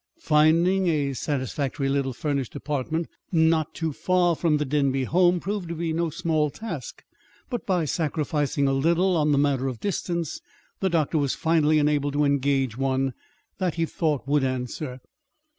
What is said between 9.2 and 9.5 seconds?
the